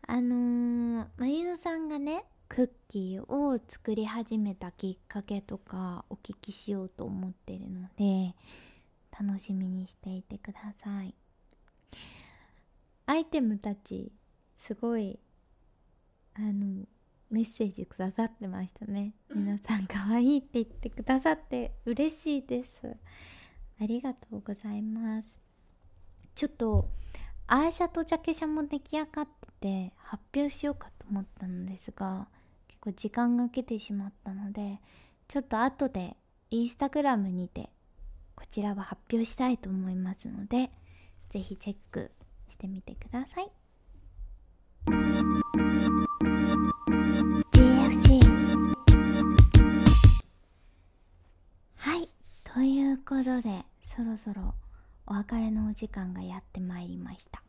[0.08, 8.34] あのー、マリノさんがねクッキーを作り始めたきっかけとかお聞きしようと思ってるので
[9.18, 11.14] 楽しみにしていてください。
[13.06, 14.12] アイテムたち
[14.58, 15.18] すごい
[16.34, 16.84] あの
[17.30, 19.14] メッセージくださってましたね。
[19.34, 22.96] 皆さん可愛いって言ってくださって嬉しいです。
[23.80, 25.28] ありがとうございます。
[26.34, 26.88] ちょっと
[27.46, 32.28] アーシャとジャケ写も出来上がってて発表しようかと思ったのですが
[32.68, 34.80] 結構時間が来てしまったので
[35.28, 36.16] ちょっと後で
[36.50, 37.70] インスタグラムにて
[38.34, 40.70] こちらは発表したいと思いますので
[41.30, 42.12] 是非チェック
[42.48, 43.50] してみてください
[52.96, 54.54] いうことでそろそろ
[55.06, 57.42] お別れのお時間がやってまいりました。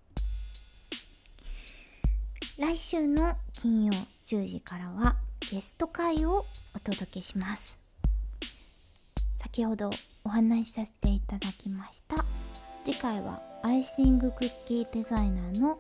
[2.60, 3.94] 来週の金曜
[4.26, 5.16] 10時からは
[5.50, 6.44] ゲスト会を
[6.76, 7.80] お届けします。
[9.42, 9.90] 先ほど
[10.26, 12.18] お話しさせていただきました。
[12.84, 15.80] 次回はアイシングクッキーデザイナーの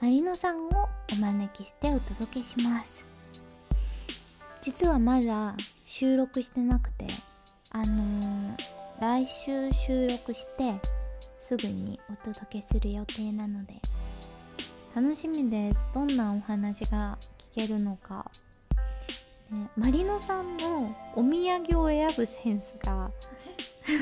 [0.00, 3.04] マリノさんをお招きしてお届けします。
[4.62, 5.54] 実はまだ
[5.84, 7.06] 収録してなくて
[7.70, 8.73] あのー、
[9.04, 10.72] 来週収録して
[11.38, 13.74] すぐにお届けする予定なので。
[14.96, 15.84] 楽しみです。
[15.92, 17.18] どんなお話が
[17.54, 18.24] 聞けるのか、
[19.50, 23.10] ね、マリノさんのお土産を選ぶセンスが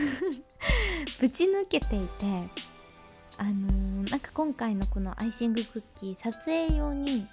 [1.21, 2.27] ぶち抜けていて
[3.39, 7.27] あのー、なんか今回のこのアイシングクッキー撮影用に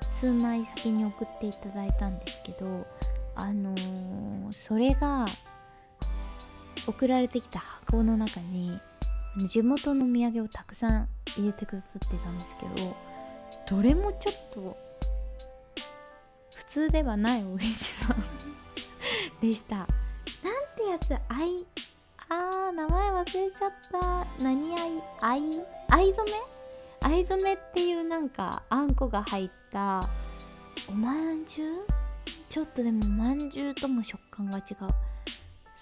[0.00, 2.66] 数枚先に送っていただいたんですけど
[3.36, 5.24] あのー、それが
[6.86, 8.78] 送られてきた箱の中に
[9.48, 14.60] 地元の土産をたくさん入れてくださってたんですけどどれもちょっと
[16.58, 18.14] 普通ではない美味しさ
[19.40, 19.76] でした。
[19.76, 19.92] なんて
[20.90, 21.66] やつあい
[22.28, 24.44] あー名前忘れちゃった。
[24.44, 25.42] 何あいあい
[25.88, 26.36] 藍染め？
[27.04, 30.00] 藍染めっていうなんかあんこが入った
[30.88, 31.84] おまんじゅう
[32.48, 34.64] ちょっとでもまんじゅうとも食感が違う。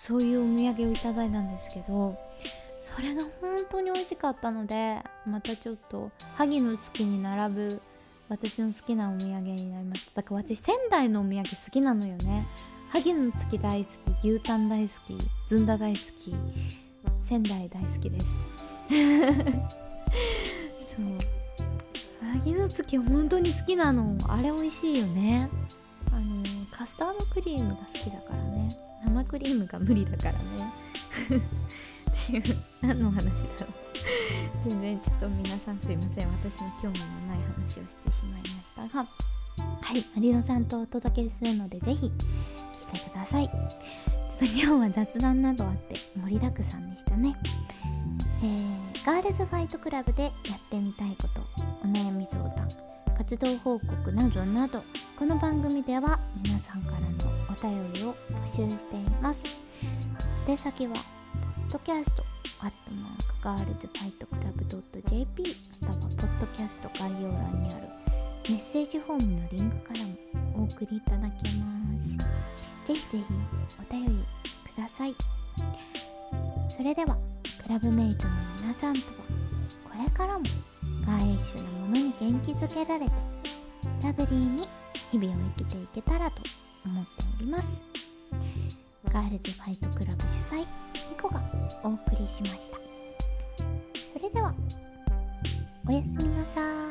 [0.03, 4.97] そういうお土産をいただいたんですけどそれが本当に美味しかったので
[5.27, 7.83] またちょっと萩の月に並ぶ
[8.31, 10.13] 私の好きなお土産になりました。
[10.23, 12.47] だから私仙台のお土産好きなのよね。
[12.93, 13.91] 萩の月大好
[14.23, 16.35] き牛タン大好きずんだ大好き
[17.25, 18.65] 仙台大好きです。
[20.97, 21.07] そう。
[22.33, 24.17] 萩の月本当に好きなの。
[24.29, 25.51] あれ美味しいよね。
[26.11, 26.43] あの
[26.81, 28.67] カスタードクリームが好きだからね。
[29.05, 30.39] 生クリームが無理だからね。
[31.29, 32.43] っていう
[32.81, 33.73] 何の話だろ
[34.65, 34.71] う。
[34.71, 36.13] 全然ちょっと皆さんすいません。
[36.15, 39.05] 私の興味のない話をしてしまいましたが。
[39.05, 42.13] はいマリノさんとお届けするのでぜひ聞い
[43.05, 43.47] てください。
[43.47, 47.37] ちょっと今日は雑談などあって盛りだくさんでしたね。
[48.43, 50.33] えー、ガールズファイトクラブでやっ
[50.71, 51.43] てみたいこと
[51.87, 52.67] お悩み相談
[53.19, 54.83] 活動報告などなど
[55.21, 57.07] この番組では皆さんからの
[57.51, 59.61] お便りを募集しています。
[60.49, 62.25] 宛先はポッドキャスト
[62.63, 62.95] アット
[63.45, 65.45] マークガールズファイトクラブ .jp
[65.83, 67.83] またはポッドキャスト概要欄にある
[68.49, 70.07] メッセージフォームのリンクから
[70.57, 71.69] もお送りいただけま
[72.25, 72.89] す。
[72.89, 73.25] ぜひぜひ
[73.79, 74.25] お便り
[74.75, 75.15] ください。
[76.71, 77.19] それでは
[77.63, 79.05] クラブメイトの皆さんとは
[79.85, 80.45] これからも
[81.07, 83.13] ガーリッシュなものに元気づけられて
[84.03, 84.80] ラブリーに
[85.11, 86.41] 日々を生きていけたらと
[86.87, 87.83] 思っております。
[89.13, 91.43] ガールズファイトクラブ主催ニコが
[91.83, 92.79] お送りしました。
[94.13, 94.55] それでは
[95.89, 96.90] おやすみなさい。